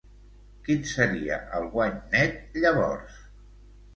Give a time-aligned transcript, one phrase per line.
[0.67, 3.23] Quin seria el guany net llavors?